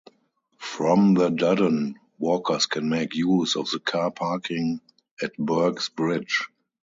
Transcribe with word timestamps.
From 0.57 1.13
the 1.13 1.29
Duddon, 1.29 1.93
walkers 2.17 2.65
can 2.65 2.89
make 2.89 3.13
use 3.13 3.55
of 3.55 3.69
the 3.69 3.77
car 3.77 4.09
parking 4.09 4.81
at 5.21 5.37
Birks 5.37 5.89
Bridge. 5.89 6.47